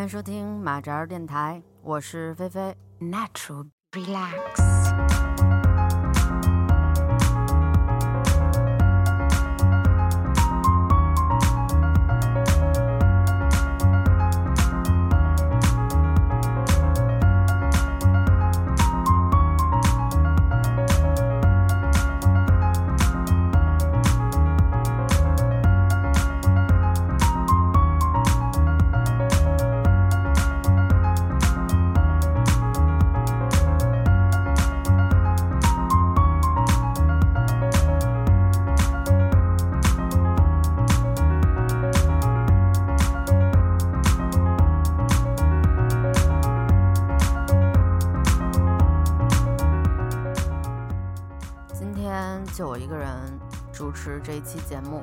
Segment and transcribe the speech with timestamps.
[0.00, 2.74] 欢迎收听马扎儿电台，我是菲菲。
[3.00, 5.49] Natural relax.
[52.30, 53.08] 天就我一个人
[53.72, 55.02] 主持这一期节目，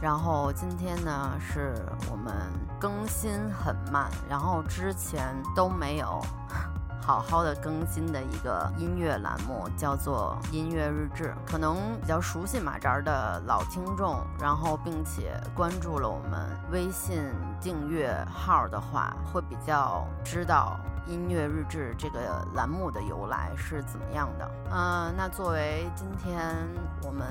[0.00, 1.74] 然后今天呢是
[2.10, 2.34] 我们
[2.80, 5.22] 更新很慢，然后之前
[5.54, 6.20] 都没有
[7.00, 11.32] 好好的更新的一个音乐栏目，叫做音乐日志。
[11.46, 17.22] 可能比较熟悉马扎的老听众，然后并且关注了我们微信
[17.60, 20.76] 订阅号的话，会比较知道
[21.08, 24.50] 音乐日志这个栏目的由来是怎么样的。
[24.70, 26.54] 嗯、那作为今天
[27.02, 27.26] 我们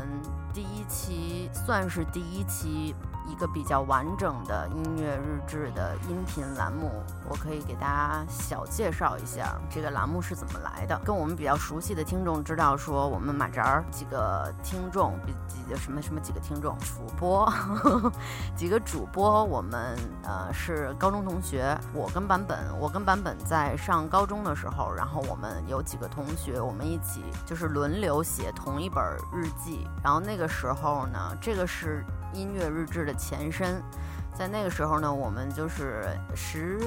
[0.53, 2.95] 第一期，算是第一期
[3.27, 10.99] 一个比较完整的音乐日志的音频栏目，我可以给大家小介绍一下这个栏目是怎么来的。
[11.03, 17.51] 跟我们比较熟悉的听众知道，说我们马扎儿几个听众，比几个什么什么几个听众主播，
[18.55, 21.77] 几个主播，我们呃是高中同学。
[21.93, 29.87] 我跟版本，我跟版本在上高中的时候，然后我们有几个同学，我们一起就是轮流写同一本日记。
[30.03, 32.05] 然后那个时候呢，这个是
[32.37, 33.81] 音乐日志的前身。
[34.37, 36.05] 在那个时候呢，我们就是
[36.35, 36.79] 十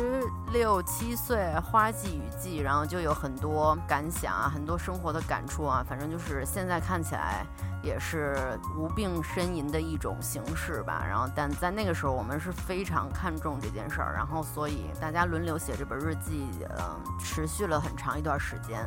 [0.52, 7.44] 六七岁，花季雨季，然后就有很多感想啊，很多生活的感触啊，反正就是现在看起来
[7.82, 11.04] 也是无病呻吟的一种形式吧。
[11.04, 16.46] 然后，但在那个时候，我们是非常看重这件事儿，然后所以大家轮流写这本日记，
[16.78, 18.86] 嗯、持续了很长一段时间。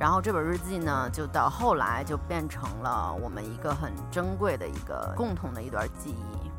[0.00, 6.49] 然后这本日记呢，就到后来就变成了我们一个很珍贵的一个共同的一段记忆。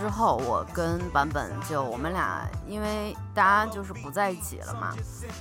[0.00, 4.94] 之后，我跟版本就我们俩，因为大家就是不在一起了嘛，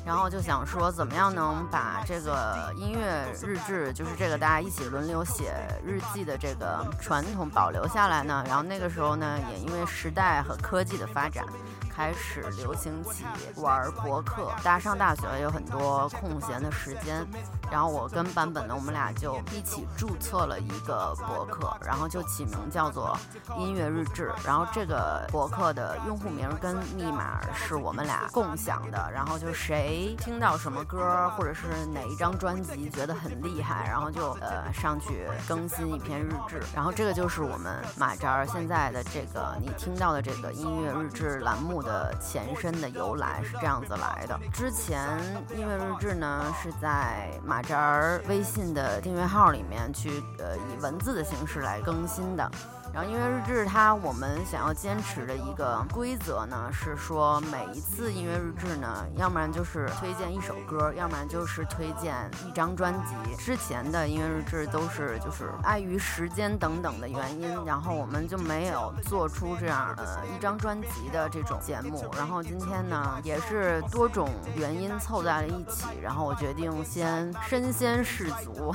[0.05, 5.53] 然后就想说怎么样能把这个音乐日志，就是这个大家一起轮流写
[5.85, 8.41] 日记的这个传统保留下来呢？
[8.47, 11.44] 然后那个时候呢，也因为时代和科技的发展。
[11.91, 13.25] 开始流行起
[13.57, 17.27] 玩博客，大家上大学了有很多空闲的时间，
[17.69, 23.18] 然后我跟版本呢，我们俩就一起注册了一个博客，然后就起名叫做
[23.59, 24.31] “音乐日志”。
[24.47, 44.39] 然后这个博客的用户名跟密码是我我们俩共享的，然后就谁听到什么歌或者是哪一张专辑觉得很厉害，然后就呃上去更新一篇日志，然后这个就是我们马扎儿现在的这个你听到的这个音乐日志栏目的前身的由来是这样子来的。
[44.53, 45.19] 之前
[45.50, 52.51] 音乐日志呢是在马扎儿微信的订阅号里面去呃以文字的形式来更新的。
[52.91, 62.15] 然后音乐日志它我们想要坚持的一个规则呢是说每一次音乐日志呢，要不然就是推荐一首歌，要不然就是推荐
[62.45, 63.36] 一张专辑。
[63.38, 72.09] 之前的音乐日志都是就是碍于时间等等的原因，然后我们就没有做出这样呃一张专辑的这种节目。
[72.18, 78.74] 然后今天呢也是多种原因凑在了一起，然后我决定先身先士卒。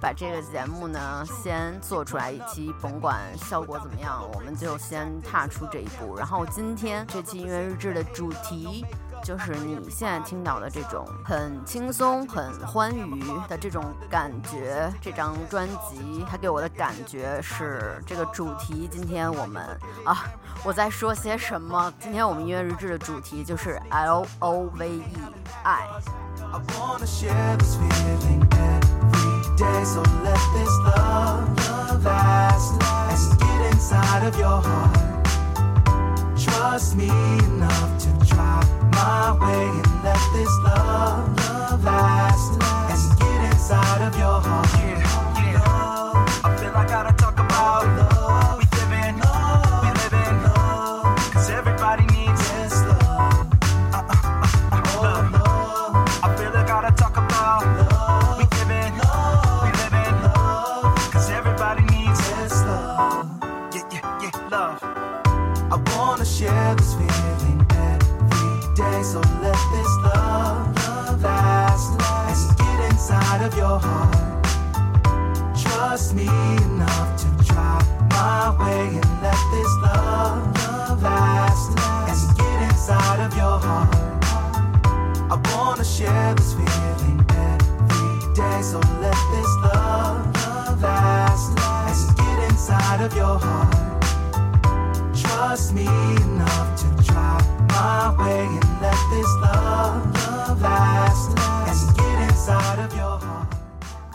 [0.00, 6.16] 把这个节目呢先做出来一期，甭管效果怎么样，我们就先踏出这一步。
[6.16, 8.84] 然后今天这期音乐日志的主题
[9.22, 14.92] 就是你现在听到的这种很轻松、很欢愉的这种感觉。
[15.00, 18.88] 这张专辑它给我的感觉是这个主题。
[18.90, 19.62] 今天我们
[20.04, 20.24] 啊，
[20.64, 21.92] 我在说些什么？
[21.98, 25.02] 今天我们音乐日志的主题就是 L O V E
[25.64, 25.86] 爱。
[26.52, 26.60] I
[29.56, 29.84] day.
[29.84, 33.30] So let this love, love last, last.
[33.32, 35.24] And get inside of your heart.
[36.38, 38.62] Trust me enough to try
[38.92, 43.10] my way and let this love, love last, last.
[43.10, 45.05] And get inside of your heart.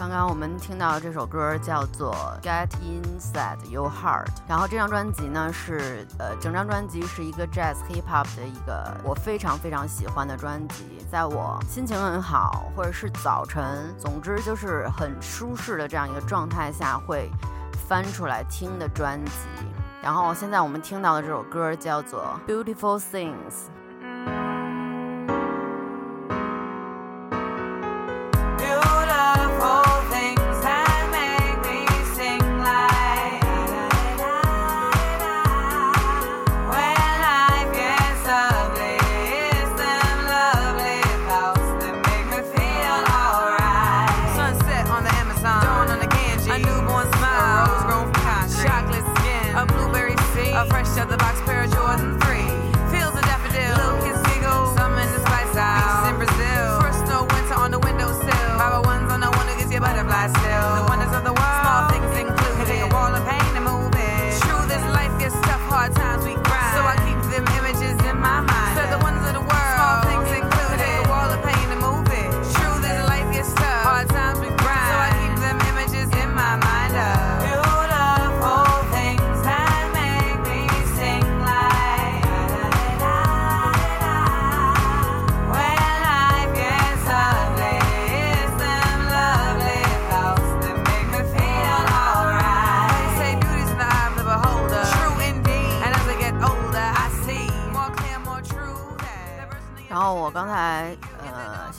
[0.01, 2.11] 刚刚我们听到这首歌叫做
[2.43, 17.29] 《Get Inside Your Heart》，然后这张专辑呢是呃整张专辑是一个 Jazz Hip Hop 的一个我非常非常喜欢的专辑，在我心情很好或者是早晨，总之就是很舒适的这样一个状态下会
[17.87, 19.31] 翻出来听的专辑。
[20.01, 23.35] 然后现在我们听到的这首歌叫做《Beautiful Things》。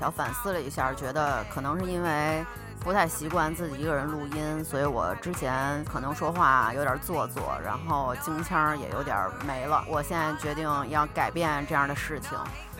[0.02, 2.44] 小反思了一下，觉得可能是因为
[2.80, 9.16] 不太习惯自己一个人录音，所以我之前可能说话有点做作，然后京腔也有点
[9.46, 9.84] 没了。
[9.86, 12.36] 我现在决定要改变这样的事情，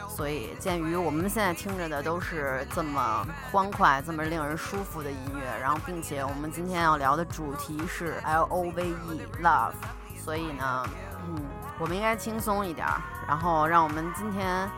[0.09, 9.75] 所以鉴于我们现在听着的都是这么欢快、这么令人舒服的音乐，然后并且我们今天要聊的主题是 L O V E Love，
[10.19, 10.85] 所以呢，
[11.29, 11.41] 嗯，
[11.79, 12.85] 我们应该轻松一点，
[13.29, 14.69] 然后让我们今天。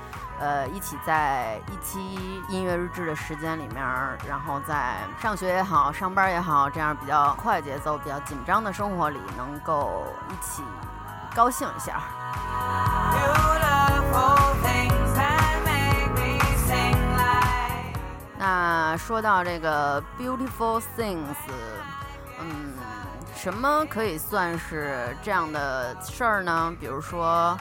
[0.41, 3.77] 呃，一起在一期音乐日志的时间里面，
[4.29, 10.63] 然后在上学也好，上班也好，这样比较快节奏、比较紧张的生活里，能够一起
[11.35, 12.03] 高兴一下。
[18.37, 21.35] 那说到这个 beautiful things，
[22.41, 22.75] 嗯，
[23.35, 26.75] 什么可以算是这样的事儿呢？
[26.79, 27.57] 比如说，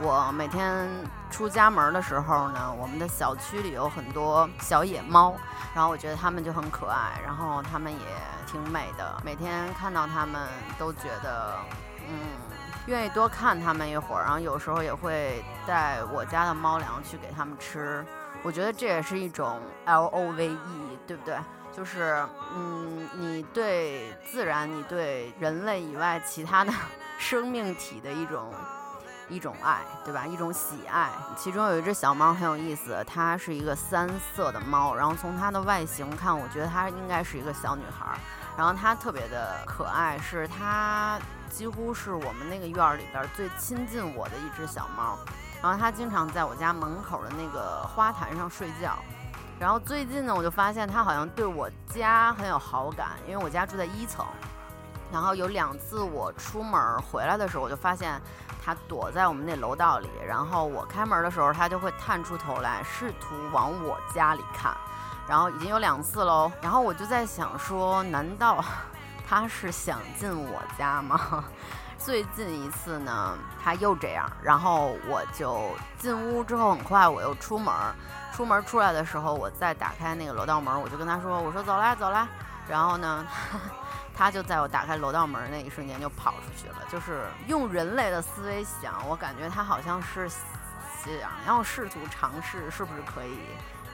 [0.00, 0.86] 我每天
[1.36, 5.34] 出家门的时候呢，我们的小区里有很多小野猫，
[5.74, 7.98] 然后我觉得它们就很可爱，然后它们也
[8.46, 10.40] 挺美的，每天看到它们
[10.78, 11.54] 都觉得，
[12.08, 12.16] 嗯。
[12.86, 18.02] 愿意多看它们一会儿，然后有时候也会带我家的猫粮去给它们吃，
[18.42, 21.36] 我觉得这也是一种 L O V E，对不对？
[21.76, 22.24] 就是，
[22.54, 26.72] 嗯，你对自然，你对人类以外其他的
[27.18, 28.54] 生命体的一种
[29.28, 30.26] 一种爱，对吧？
[30.26, 31.10] 一种喜爱。
[31.36, 38.18] 其中有一只小猫很有意思，它是一个三色的猫，然后从它的外形看，我觉得它应该是一个小女孩。
[38.56, 41.18] 然后它特别的可爱，是它
[41.50, 45.18] 几乎是我们那个院儿里边最亲近我的一只小猫。
[45.62, 48.96] 然后它经常在我家门口的那个花坛上睡觉。
[49.58, 54.24] 然后最近呢，我就发现它好像对我家很有好感，因为我家住在一层。
[55.12, 58.20] 然后有两次我出门回来的时候，我就发现
[58.64, 60.10] 它躲在我们那楼道里。
[60.26, 64.76] 然后我开门的时候，它就会探出头来，试图往我家里看。
[65.28, 66.50] 然后已经有两次喽。
[66.62, 68.64] 然后我就在想说，难道
[69.28, 71.44] 它是想进我家吗？
[71.98, 74.30] 最近一次呢，它又这样。
[74.42, 77.72] 然后我就进屋之后，很快我又出门。
[78.32, 82.28] 出门出来的时候，我再打开那个楼道门，我就跟他说：“我说走啦，走啦。”
[82.68, 83.26] 然后呢，
[84.16, 86.76] 他就在我打开楼道门那一瞬间就跑出去了。
[86.90, 93.38] 就是用人类的思维想，我感觉他好像是想要试图尝试是不是可以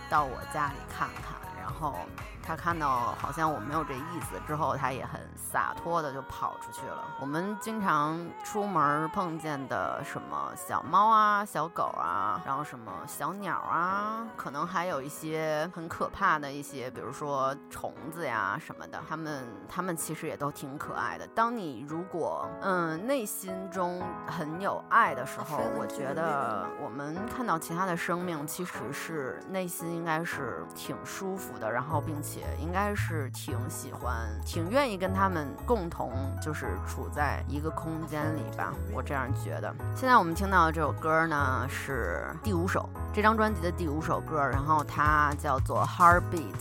[0.08, 1.34] 到我家里看看。
[1.60, 1.98] 然后
[2.42, 7.04] 他看到好像我没有这意思之后，他也很洒脱的就跑出去了。
[7.20, 21.26] 我们经常出门碰见的什么小猫啊、小狗啊，然后什么小鸟啊，可能还有一些很可怕的一些，比如说虫子呀什么的，它们它们其实也都挺可爱的。
[21.28, 39.74] 当你如果嗯内心中很有爱的时候，我觉得我们看到其他的生命，其实是内心应该是挺舒服的，然后并且应该是挺喜欢、挺愿意跟他们共同就是处在一个空间里吧，我这样觉得。
[39.94, 46.52] 现在我们听到的这首歌呢是第五首，这张专辑的第五首歌，然后它叫做《Heartbeat》。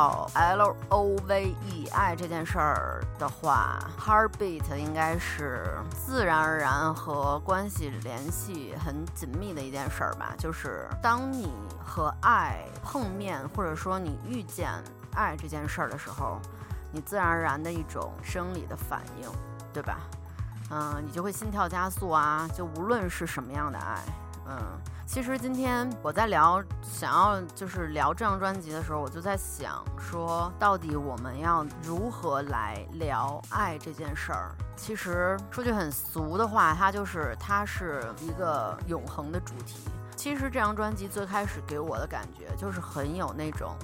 [0.00, 10.32] 到 L O V E 爱这件事儿的话，heartbeat 应该是自然而然和关系联系很紧密的一件事儿吧。
[10.38, 11.52] 就是当你
[11.84, 14.70] 和爱碰面，或者说你遇见
[15.14, 16.40] 爱这件事儿的时候，
[16.90, 19.28] 你自然而然的一种生理的反应，
[19.70, 19.98] 对吧？
[20.70, 23.98] 嗯，你就会心跳加速啊，就无论是什么样的爱，
[24.50, 24.58] 嗯。
[25.06, 34.54] 其实今天我在聊，想要就是聊这张专辑的时候，我就在想说，到底我们要如何来聊爱这件事儿？
[34.76, 39.80] 其实说句很俗的话，它就是它是一个永恒的主题。
[40.14, 43.74] 其实这张专辑最开始给我的感觉就是很有那种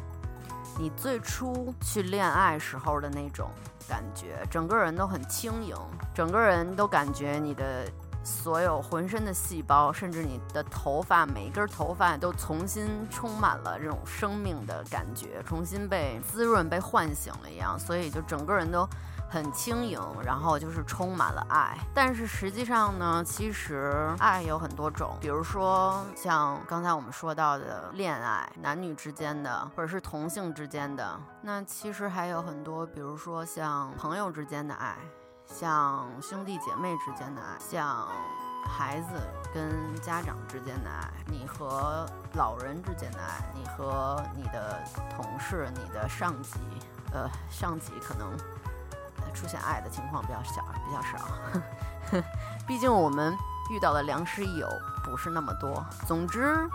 [0.78, 3.50] 你最初去恋爱时候的那种
[3.88, 5.74] 感觉，整个人都很轻盈，
[6.14, 7.90] 整个人都感觉你的
[8.26, 18.86] 所有浑身的细胞，甚至你的头发，每一根头发都重新充满了这种生命的感觉，重新被滋润、被唤醒了一样，所以就整个人都。
[19.28, 21.76] 很轻盈，然后就是充满了爱。
[21.92, 31.20] 但是实际上呢，其实爱有很多种，比如说像刚才我们说到的恋爱，男女之间的，或者是同性之间的。
[31.42, 34.96] 那其实还有很多，比如说像朋友之间的爱，
[35.46, 38.08] 像兄弟姐妹之间的爱，像
[38.68, 39.14] 孩子
[39.54, 44.82] 跟家长之间的爱，你和老人之间的爱，你和你的
[45.16, 46.58] 同事、你的上级，
[47.12, 48.36] 呃，上级可能。
[49.34, 52.22] 出现爱的情况比较小，比较少。
[52.66, 53.36] 毕竟我们
[53.70, 54.66] 遇到的良师益友
[55.04, 55.84] 不是那么多。
[56.06, 56.66] 总之，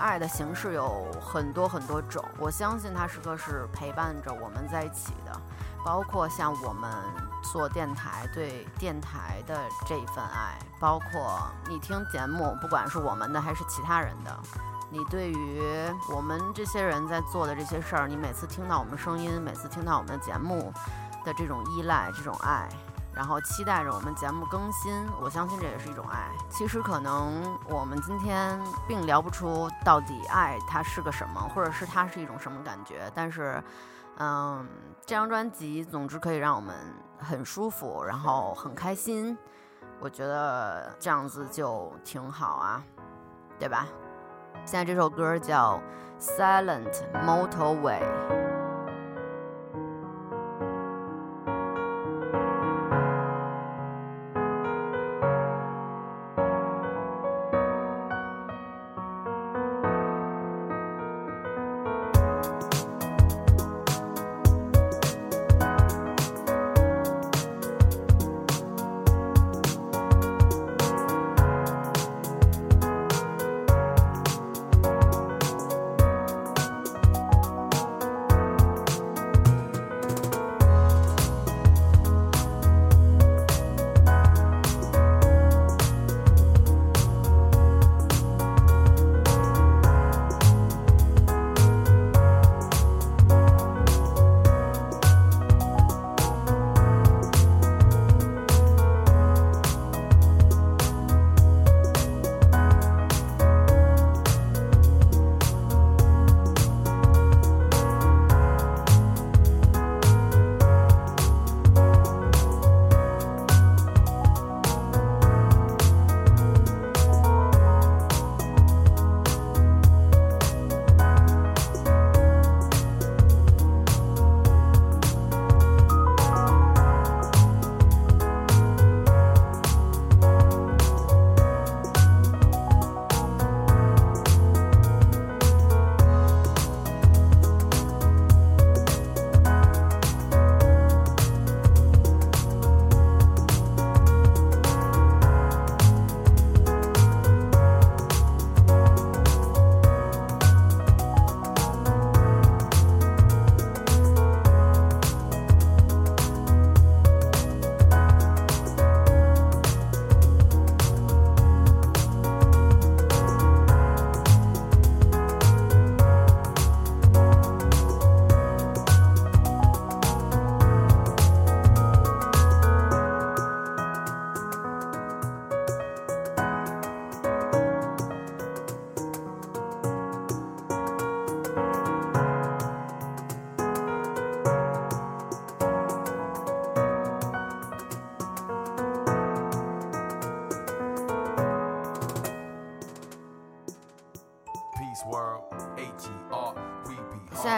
[0.00, 2.24] 爱的形式有很多很多种。
[2.36, 5.40] 我相信它时刻是陪伴着我们在一起的，
[5.84, 6.90] 包括像我们
[7.42, 14.38] 做电台对电台的这一份爱，包括你听节目，不管是我们的还是其他人的，
[14.90, 15.62] 你对于
[16.14, 20.72] 我们这些人在做的这些事儿，你每次听到我们声音，每次听到我们的节目
[21.24, 22.68] 的这种依赖、这种爱，
[23.14, 26.28] 然后期待着我们节目更新，我相信这也是一种爱。
[26.50, 33.62] 其实可能我们今天并聊不出到底爱它是个什么，或者是它是一种什么感觉，但是，
[34.22, 34.68] 嗯，
[35.06, 36.76] 这张专辑总之可以让我们
[37.18, 39.36] 很舒服，然后很开心。
[39.98, 42.84] 我觉得这样子就挺好啊，
[43.58, 43.86] 对吧？
[44.66, 45.80] 现在这首歌叫
[46.22, 46.92] 《Silent
[47.24, 48.02] Motorway》。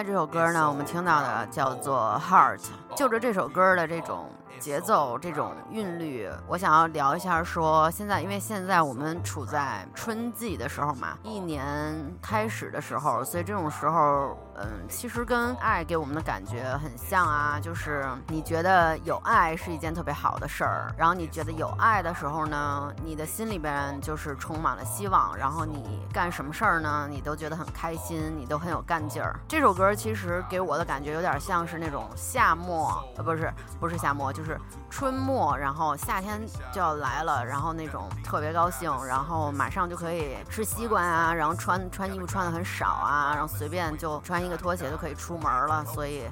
[0.04, 2.58] 这首歌呢，我们听到的叫做《Heart》，
[2.96, 29.38] 就着这首歌的这种节奏、这种韵律，我想要聊一下说，现在因为现在我们处在春季的时候嘛，一年开始的时候，所以这种时候，嗯，其实跟爱给我们的感觉很像啊，就是你觉得有爱是一件特别好的事儿，然后你觉得有爱的时候呢，你的心里边就是充满了希望，然后你干什么事儿呢，你都觉得很开心，你都很有干劲儿。
[29.48, 34.58] 这首歌其实给我的感觉有点像是那种夏末，呃，不是不是夏末，就是
[34.90, 36.40] 春末，然后夏天
[36.72, 46.22] 就要来了，然后那种特别高兴，然后马上就可以吃西瓜啊，然后穿穿衣服穿的很少啊，然后随便就穿一个拖鞋就可以出门了，所以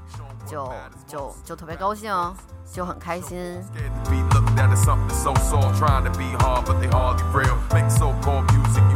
[0.47, 0.71] 就
[1.09, 2.13] 就就特别高兴，
[2.71, 3.65] 就很开心。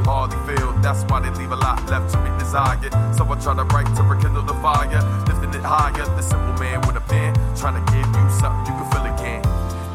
[0.04, 2.92] Hardly feel, that's why they leave a lot left to be desired.
[3.16, 6.04] So I try to write to rekindle the fire, lifting it higher.
[6.04, 9.42] The simple man with a pen, trying to give you something you can feel again.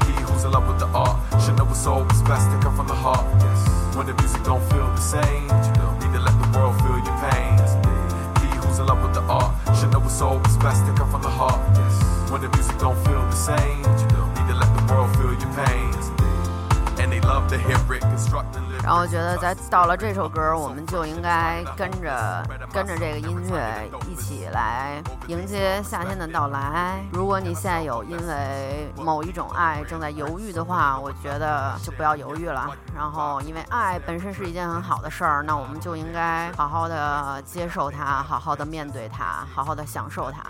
[0.07, 1.15] He who's in love with the art
[1.45, 3.23] should know it's always best to come from the heart.
[3.37, 3.95] Yes.
[3.95, 5.47] When the music don't feel the same,
[10.19, 11.61] best to come from the heart.
[11.77, 12.29] Yes.
[12.29, 15.53] When the music don't feel the same, you need to let the world feel your
[15.55, 15.93] pain.
[16.99, 26.99] And they love to hear it constructing 然后我觉得，在到了这首歌，我们就应该跟着跟着这个音乐一起来迎接夏天的到来。
[27.11, 32.67] 如果你现在有因为某一种爱正在犹豫的话，我觉得就不要犹豫了。
[32.95, 40.41] 然后，因为爱本身是一件很好的事儿，那我们就应该好好的接受它，好好的面对它，好好的享受它。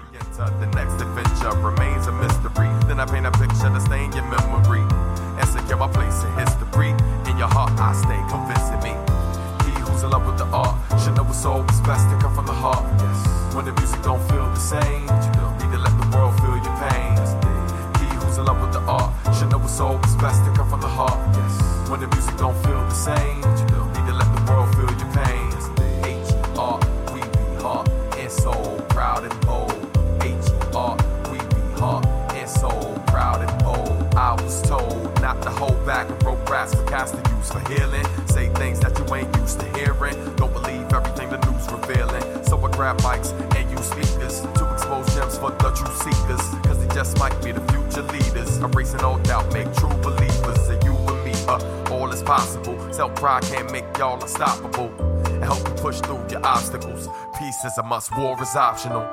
[7.40, 8.92] your heart, I stay convincing me.
[9.64, 12.46] He who's in love with the art should know it's always best to come from
[12.46, 12.84] the heart.
[13.00, 13.56] Yes.
[13.56, 16.58] When the music don't feel the same, you don't need to let the world feel
[16.60, 17.16] your pain.
[17.96, 20.82] He who's in love with the art should know it's always best to come from
[20.82, 21.18] the heart.
[21.34, 21.90] Yes.
[21.90, 24.92] When the music don't feel the same, you don't need to let the world feel
[25.00, 25.48] your pain.
[26.04, 26.78] H R
[27.16, 27.88] we be heart
[28.20, 29.80] and soul, proud and bold.
[30.22, 30.98] H R
[31.32, 34.14] we be heart and soul, proud and bold.
[34.16, 37.24] I was told not to hold back and broke brass for casting
[37.70, 38.06] healing.
[38.28, 40.16] Say things that you ain't used to hearing.
[40.36, 42.44] Don't believe everything the news revealing.
[42.44, 46.44] So I grab mics and use speakers to expose gems for the true seekers.
[46.66, 48.58] Cause they just might be the future leaders.
[48.58, 50.70] Erasing all doubt, make true believers.
[50.70, 52.78] And you and me, uh, all is possible.
[52.94, 54.94] Self pride can't make y'all unstoppable.
[55.34, 57.08] And help you push through your obstacles.
[57.38, 59.08] Peace is a must, war is optional.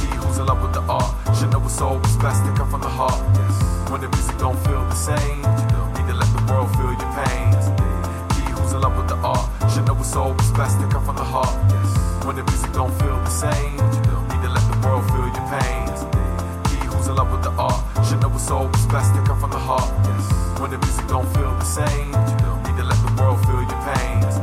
[0.00, 2.80] He who's in love with the art should know it's always best to come from
[2.80, 3.20] the heart.
[3.34, 3.90] Yes.
[3.90, 6.70] When the music don't feel the same, need to let the world
[10.14, 11.56] know it's best to come from the heart.
[12.24, 13.76] When the music don't feel the same,
[14.28, 16.04] need to let the world feel your pains.
[16.70, 19.50] He who's in love with the art should know it's always best to come from
[19.50, 19.88] the heart.
[20.60, 22.10] When the music don't feel the same,
[22.64, 24.36] need to let the world feel your pains.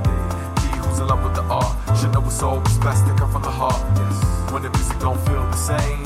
[0.64, 3.44] He who's in love with the art should know it's always best to come from
[3.44, 3.82] the heart.
[4.52, 6.04] When the music don't feel the same,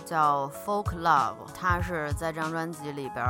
[0.00, 3.24] 叫《Folk Love》，它是在这张专辑里边，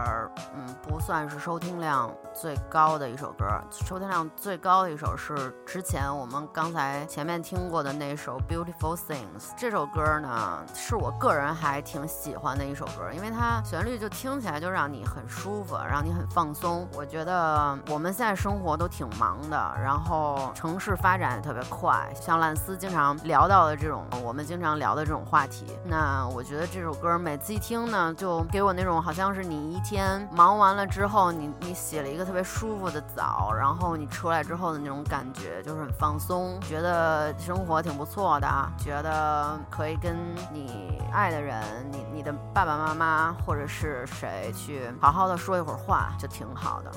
[0.54, 3.46] 嗯，不算是收听量最高的一首歌。
[3.70, 9.50] 收听量最高的一首是之前我们刚才前面听过的那首《Beautiful Things》。
[9.56, 16.88] 这首歌呢，是我个人还挺喜欢的一首歌，因为它旋律就听起来就让你很舒服，让你很放松。
[16.94, 25.66] 我觉得我们现在生活都挺忙的，然后城市发展也特别快，像烂斯经常聊到的这种，我们经常聊的这种话题。
[25.84, 40.16] 那我觉得这首歌每次一听呢，就给我那种好像是你一天忙完了之后，你你洗了一个特别舒服的澡，然后你出来之后的那种感觉，就是很放松，觉得生活挺不错的，觉得可以跟
[40.52, 41.60] 你爱的人，
[41.90, 46.92] 你你的爸爸妈妈或者是谁去好好的说一会儿话，就挺好的。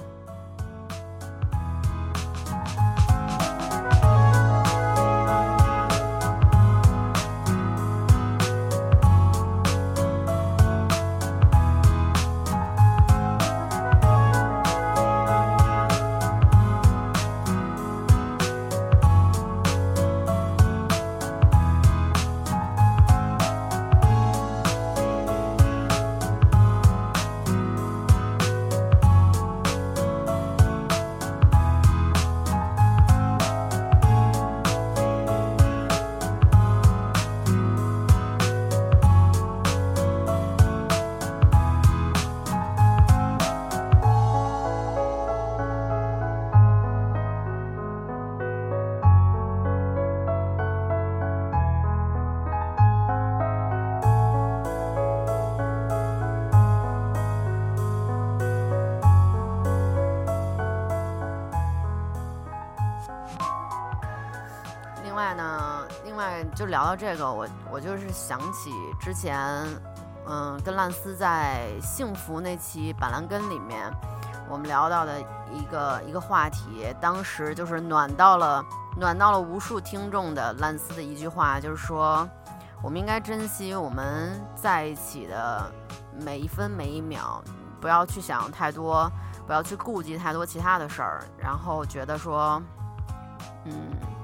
[66.56, 69.38] 就聊到这个，我我就是想起之前，
[70.26, 73.92] 嗯，跟烂丝在幸福那期板蓝根里面，
[74.50, 75.20] 我们聊到的
[75.52, 78.64] 一个一个话题，当时就是暖到了
[78.98, 82.26] 暖到了无数听众的烂丝的一句话，就是说，
[82.82, 85.70] 我们应该珍惜我们在一起的
[86.22, 87.44] 每一分每一秒，
[87.82, 89.12] 不要去想太多，
[89.46, 92.62] 不要去顾及太多其他的事儿，然后觉得说，
[93.66, 94.15] 嗯。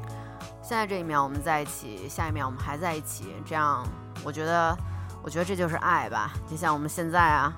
[0.72, 3.86] 现在这一秒我们在一起，下一秒我们还在一起，这样
[4.24, 4.74] 我觉得，
[5.22, 6.32] 我觉得这就是爱吧。
[6.50, 7.52] 就像我们现在啊，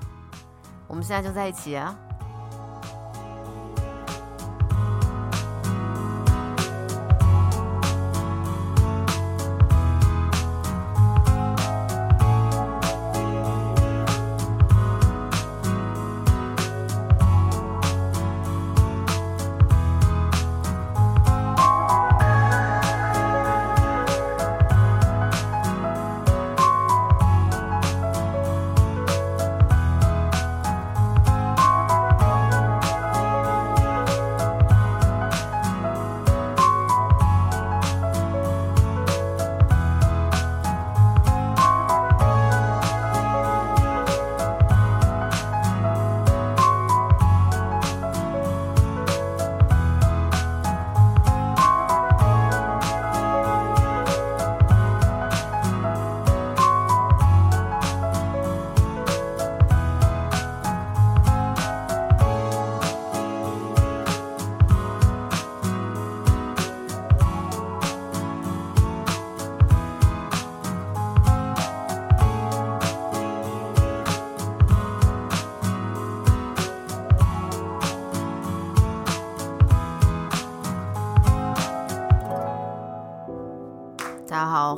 [0.88, 1.96] 我们现在就在一起啊。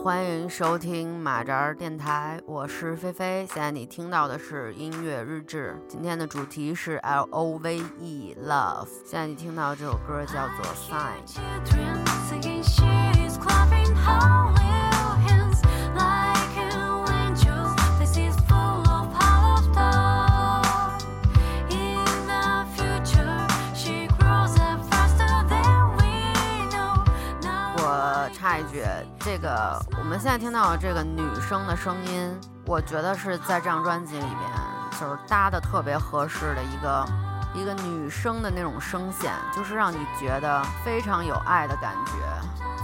[0.05, 3.43] 欢迎收听马扎儿电台，我是菲菲。
[3.51, 8.87] 现在你听到的是音乐日志，今天的主题是 L O V E Love。
[9.03, 11.25] 现在你听到这首歌叫做 Sign。
[29.25, 34.51] 这个我们现在听到的这个女生的声音，我觉得是在这张专辑里面
[34.91, 37.05] 就是搭的特别合适的一个
[37.55, 42.11] 一个女生的那种声线，就是让你觉得非常有爱的感觉，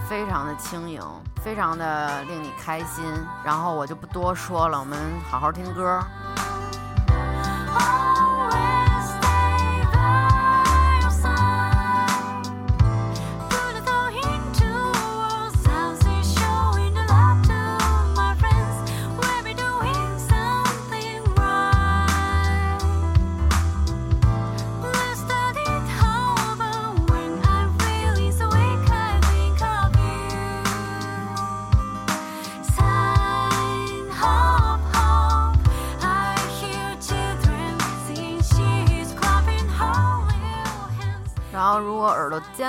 [0.10, 1.00] 非常的轻盈，
[1.44, 3.06] 非常的令你开心。
[3.46, 4.98] 然后我就不多说了，我们
[5.30, 6.00] 好好听歌。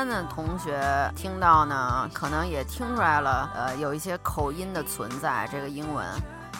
[0.09, 0.81] 的同学
[1.17, 6.07] 听到呢，可能也听出来了，呃，有一些口音的存在，这个英文。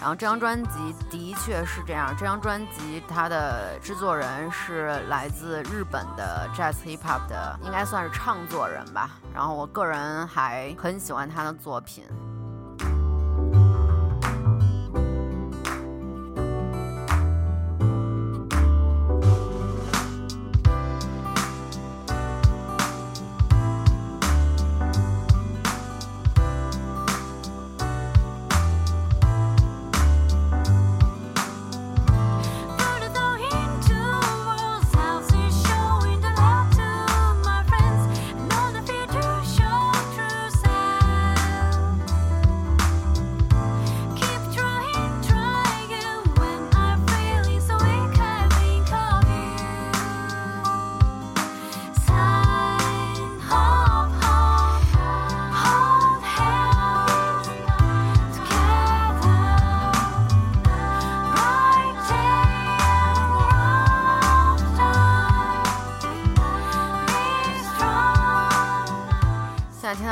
[0.01, 9.11] 然后这张专辑的确是这样，这张专辑它的制作人是来自日本的 Jazz Hip Hop 的，应该算是唱作人吧。
[9.33, 12.05] 然后我个人还很喜欢他的作品。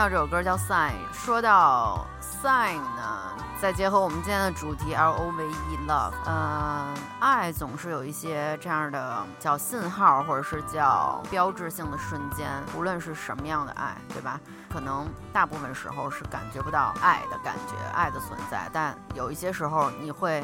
[0.01, 6.87] 到这首歌叫《Sign》，说到 Sign 呢，再结合我们今天的主题 L O V E Love，嗯、
[7.19, 14.41] 爱总是有一些这样的叫信号，或者是叫标志性的瞬间，无论是什么样的爱，对吧？
[14.73, 20.43] 可能大部分时候是感觉不到爱的感觉，爱的存在，但有一些时候你会。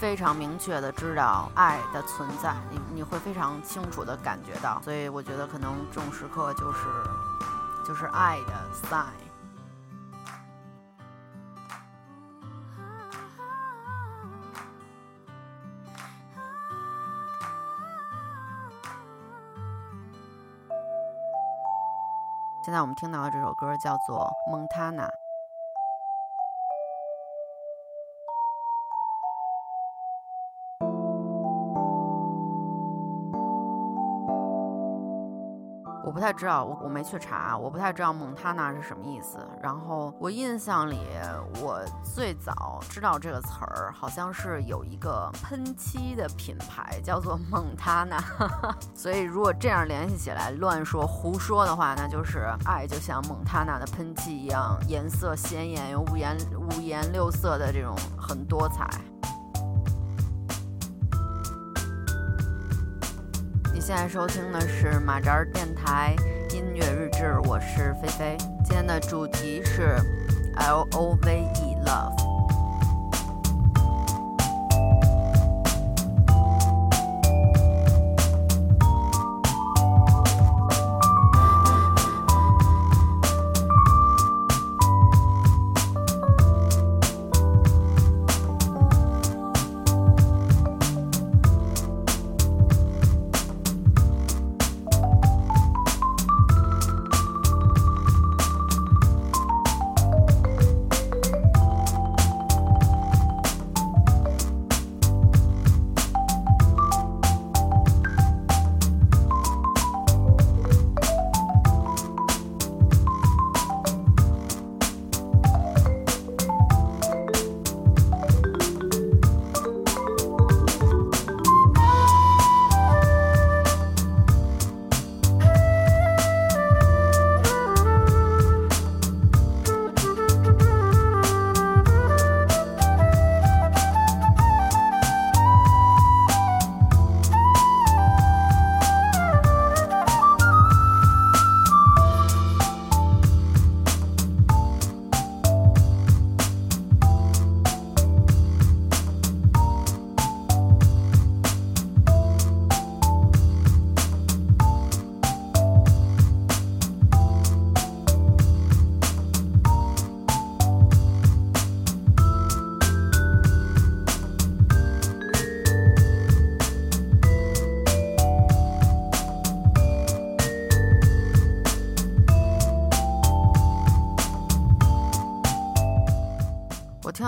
[0.00, 6.88] 非常明确的知道爱的存在，你你会非常清楚的感觉到，所以我觉得可能这种时刻就是
[7.84, 9.22] 就是爱的 sign。
[22.64, 25.08] 现在我们听到的这首歌叫做《蒙塔娜》。
[36.22, 39.38] 不太知道，我我没去查，我不太知道蒙塔纳是什么意思。
[39.60, 41.00] 然后我印象里，
[41.60, 48.22] 我最早知道这个词儿，好像是有一个喷漆的品牌叫做蒙塔纳，
[48.94, 58.88] 所以如果这样联系起来，乱说胡说的话，那就是爱就像蒙塔纳的喷漆一样，颜色鲜艳，有五颜五颜六色的这种很多彩。
[63.84, 66.14] 现在收听的是马扎电台
[66.50, 68.36] 音乐日志，我是菲菲。
[68.62, 69.96] 今天的主题是
[70.54, 72.21] L O V E Love。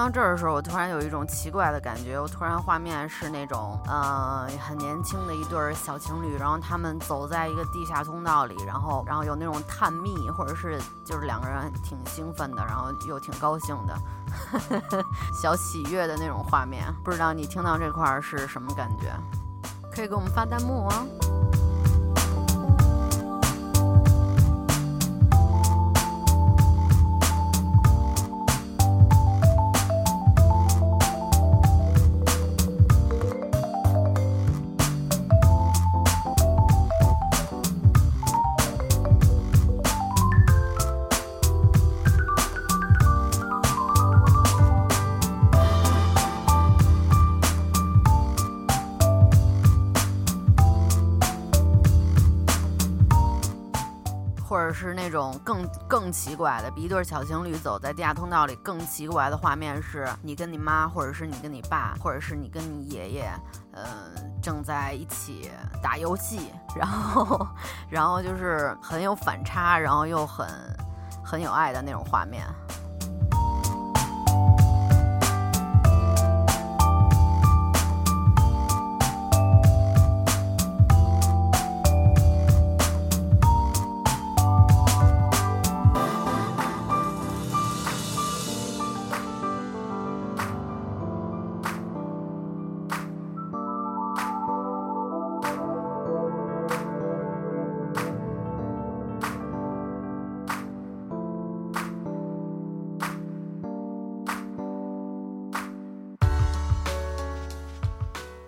[0.04, 13.96] 到这儿的时候，我突然有一种奇怪的感觉，我突然画面是那种呃很年轻的一对儿小情侣，然后他们走在一个地下通道里，然后然后有那种探秘，或者是就是两个人挺兴奋的，然后又挺高兴的，
[15.42, 16.84] 小喜悦的那种画面。
[17.02, 19.10] 不知道你听到这块儿是什么感觉？
[19.90, 21.06] 可以给我们发弹幕哦。
[56.04, 63.32] 更奇怪的，比一对小情侣走在地下通道里更奇怪的画面是，你跟你妈，或者是你跟你爸，或者是你跟你爷爷，
[63.72, 63.86] 呃，
[64.42, 65.50] 正在一起
[65.82, 67.46] 打游戏，然后，
[67.88, 70.46] 然后就是很有反差，然后又很
[71.24, 72.44] 很有爱的那种画面。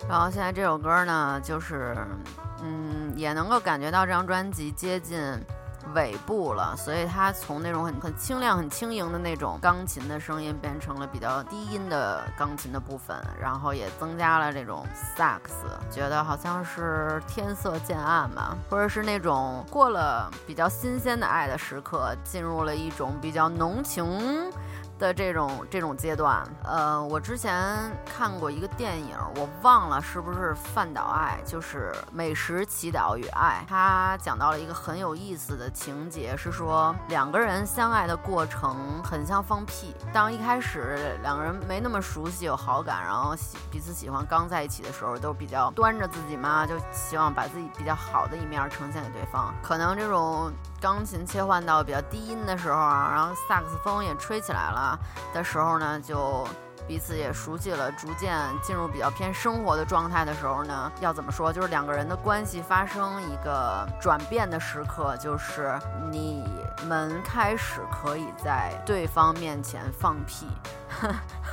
[0.09, 1.97] 然后现在这首歌呢，就是，
[2.63, 5.19] 嗯，也能够感觉到这张专辑接近
[5.93, 24.51] 尾部了，所以它从那种很很清亮、很轻盈的那种钢琴的声音，变成了比较低音的钢琴的部分，然后也增加了这种萨克斯，觉得好像是天色渐暗吧，或者是那种过了比较新鲜的爱的时刻，进入了一种比较浓情。
[24.99, 27.55] 的这种这种阶段，呃，我之前
[28.05, 33.63] 看过一个电影，我忘了是不是《饭岛爱》，就是《美食祈祷与爱》。
[33.69, 39.95] 它讲到了一个很有意思的情节，是说两个人相爱的过程很像放屁。
[40.11, 49.53] 当一开始两个人没那么熟悉、有好感，然后喜彼此喜欢，刚在一起的时候都比较端着自己嘛，就希望把自己比较好的一面呈现给对方。
[49.61, 54.97] 可能这种钢琴切换到比较低音的时候啊，然后萨克斯风也吹起来了
[55.33, 56.47] 的时候呢，就
[56.87, 61.51] 彼此也熟悉了，逐渐进入比较偏生活的状态的时候呢，要怎么说？
[61.51, 65.77] 就是两个人的关系发生一个转变的时刻，就是
[66.09, 66.45] 你
[66.85, 70.47] 们开始可以在对方面前放屁。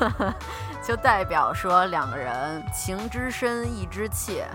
[0.86, 4.46] 就代表说两个人情之深，意之切，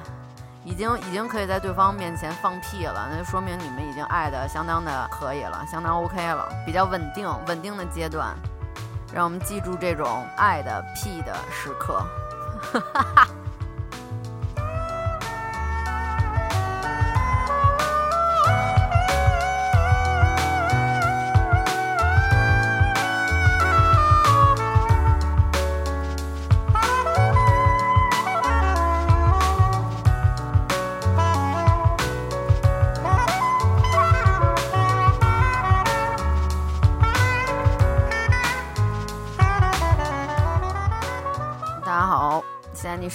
[0.69, 8.35] 已经已经可以在对方面前放屁了，那就说明你们已经爱的相当的可以了，相当 OK 了，比较稳定，稳定的阶段，
[9.11, 12.05] 让我们记住这种爱的屁的时刻。
[12.61, 13.27] 哈哈哈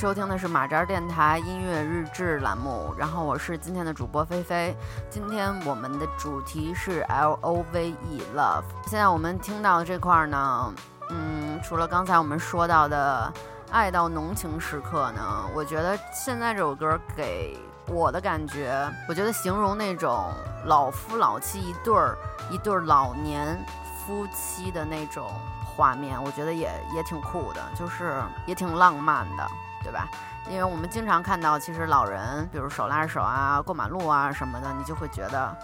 [0.04, 4.76] 收听的是马扎电台音乐日志栏目，然后我是今天的主播菲菲。
[5.08, 8.64] 今天我们的主题是 L O V E Love。
[8.86, 10.74] 现在我们听到的这块儿呢，
[11.08, 13.32] 嗯，除了刚才我们说到的
[13.70, 15.22] 爱到浓情时刻呢，
[15.54, 20.30] 我觉得现在这首歌给我的感觉，我觉得形容那种
[20.66, 22.14] 老夫老妻一对儿
[22.50, 23.58] 一对儿老年
[24.04, 25.30] 夫妻的那种
[25.64, 29.50] 画面，我觉得也也挺酷的，就是也挺浪漫的，
[29.84, 30.08] 对吧？
[30.50, 35.54] 因为我们经常看到，其实老人，比如手拉着手啊，过马路啊什么的，你就会觉得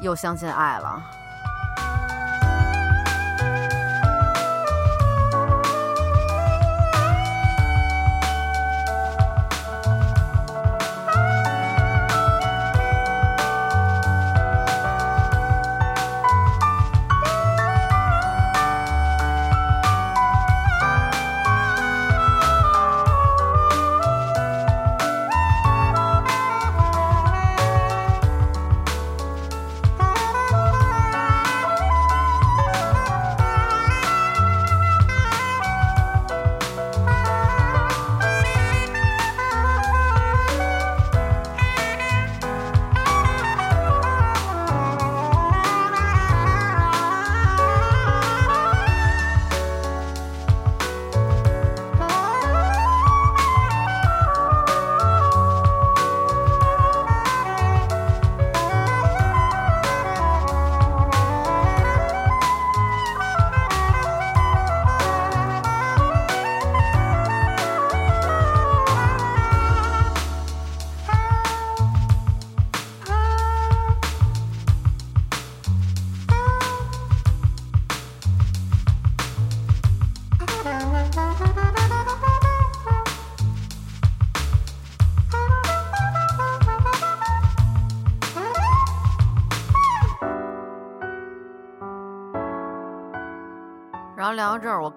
[0.00, 1.02] 又相信爱了。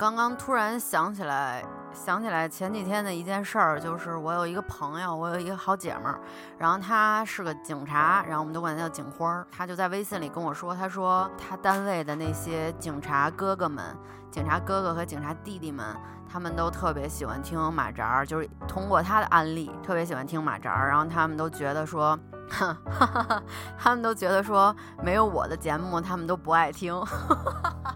[0.08, 6.18] 刚刚突然想起来，想起来前几天的一件事儿，就是我有一个朋友，我有一个好姐们儿，
[6.58, 9.46] 然后她是个警察，然后我们都管她叫警花儿。
[9.52, 13.84] 她就在微信里跟我说，她说她单位的那些警察哥哥们、
[14.32, 15.86] 警察哥哥和警察弟弟们，
[16.32, 22.18] 他们都特别喜欢听马扎儿，就是通过她的案例，特别喜欢听马扎儿，然后他们都觉得说。
[22.50, 23.44] 哈哈哈，
[23.78, 26.96] 他们都觉得说没有我的节目，他们都不爱听。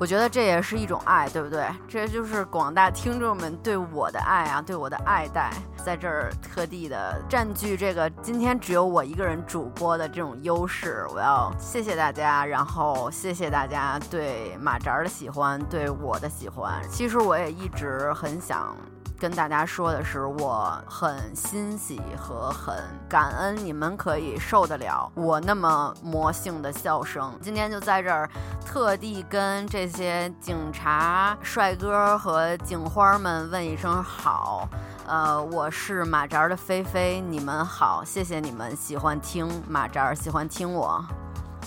[0.00, 1.66] 我觉得这也是一种爱，对不对？
[1.88, 5.50] 这就是广大听众们对我的爱啊，对我的爱戴，
[5.84, 11.04] 在这儿特地的占据这个今天只有我一个人主播的这种优势。
[11.12, 16.80] 我要谢谢大家，然后谢谢大家对马扎的喜欢，对我的喜欢。
[16.88, 18.76] 其实我也一直很想。
[19.18, 22.76] 跟大家说的是，我很欣喜和很
[23.08, 27.36] 感恩你们可以受得了我那么魔性的笑声。
[27.42, 28.30] 今天就在这儿
[28.64, 34.68] 特地跟这些警察帅哥和警花们问一声好。
[35.08, 41.04] 呃，我是马扎的菲菲，你们好，谢谢你们喜欢听马扎，喜欢听我，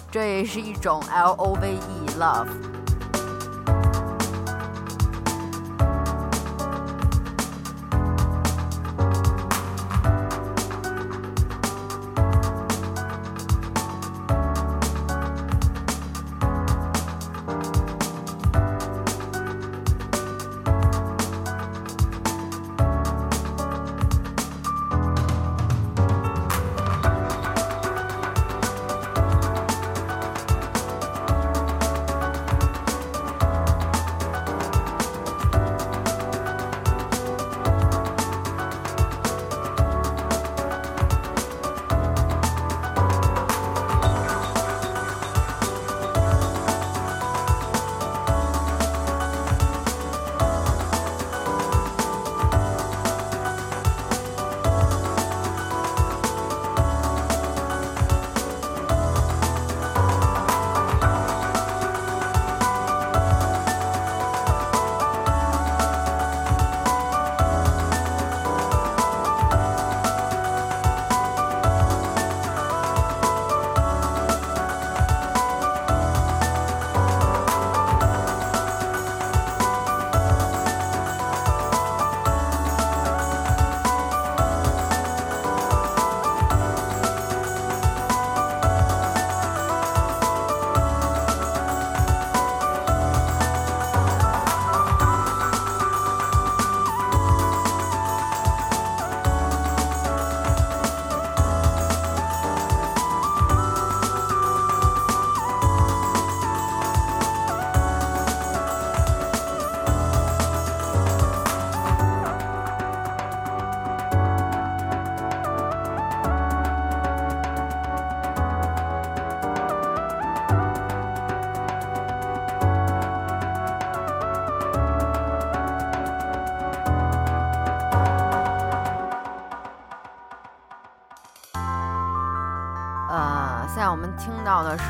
[0.10, 2.81] 这也是一种 L O V E love。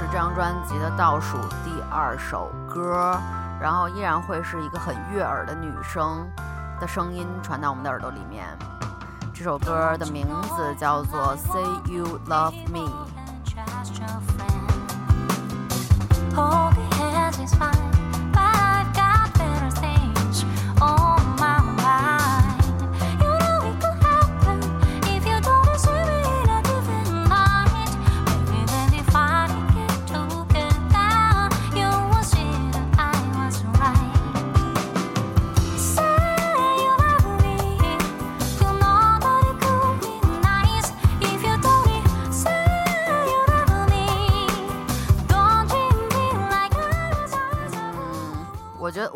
[0.02, 3.16] 是这张专辑的倒数第二首歌，
[3.62, 6.28] 然后依然会是一个很悦耳的女声
[6.80, 8.48] 的声音传到我们的耳朵里面。
[9.32, 11.62] 这首歌的名字叫做《Say
[11.94, 12.90] You Love Me》。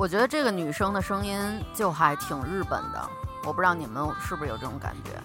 [0.05, 1.35] 我觉得这个女生的声音
[1.73, 3.09] 就还挺日本的，
[3.43, 5.19] 我不知道你们是不是有这种感觉。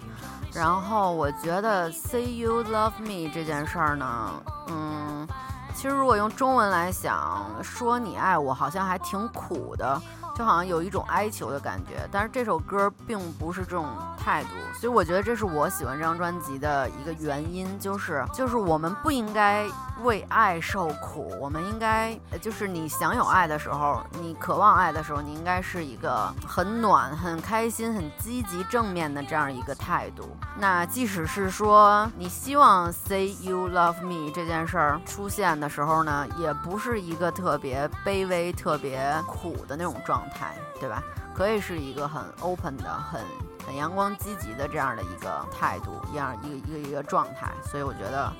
[0.51, 5.27] 然后我觉得 “say you love me” 这件事儿呢，嗯，
[5.75, 10.01] 其实如果用中文来想，说你爱我好像还挺苦的。
[10.35, 12.07] 就好像有一种哀求的感觉。
[12.11, 19.67] 但是这首歌并不是这种态度，所以我觉得这是我喜欢这张专辑的一个原因，就是就是我们不应该
[20.03, 30.29] 为爱受苦，我们应该就是你想有爱的时候，你渴望爱的时候，你应该是一个很暖、很开心、很积极、正面的这样一个态度。
[30.57, 41.03] 那即使是说你希望 say you love me 这件事儿出现的时候呢，也不是一个特别卑微、特别苦的那种状态，态对吧？
[41.35, 43.23] 可以是一个很 open 的、很
[43.65, 47.51] 很阳光积极的这样的一个态度，一样一个一个一个状态。
[47.63, 48.31] 所以我觉得，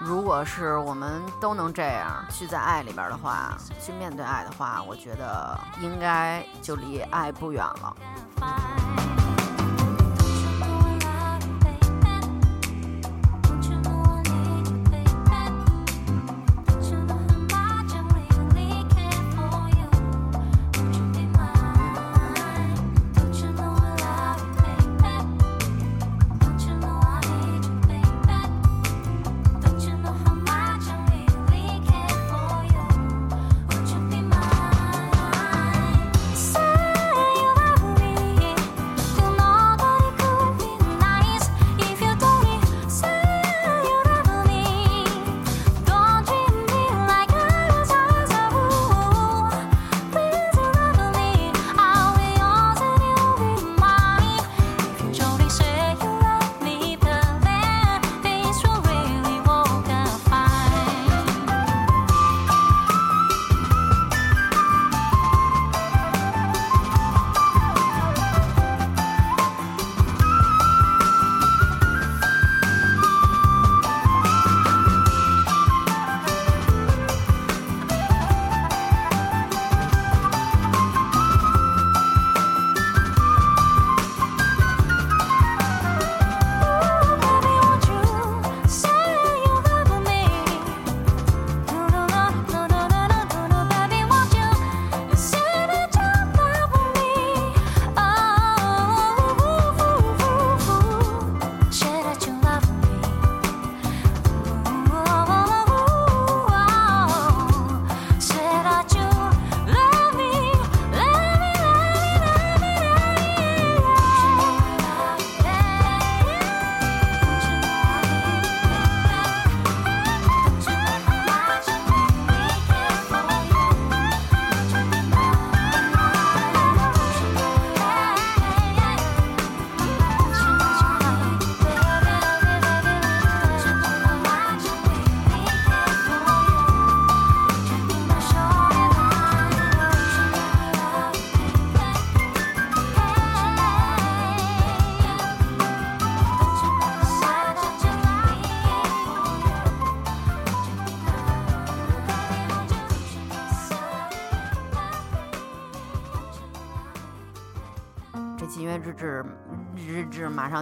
[0.00, 7.96] 如果是我们都能这样去在爱里边的话，去面对爱的话，我觉得应该就离爱不远了。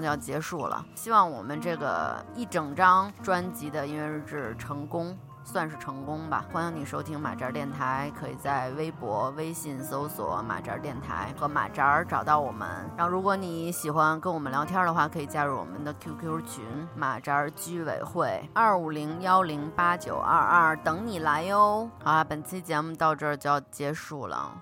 [0.08, 6.46] 要结束了，希望我们这个一整张专辑的音乐日志成功，算是成功吧。
[6.50, 12.66] 欢迎你收听马扎电台，可以在微博、微信搜索“马扎电台”和马扎找到我们。
[12.96, 16.64] 然后，如果你喜欢跟我们聊天的话，可以加入我们的 QQ 群
[16.96, 21.88] “马扎居委会”二五零幺零八九二二，等你来哟。
[22.02, 24.52] 好啦，本期节目到这儿就要结束了，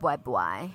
[0.00, 0.70] 拜拜。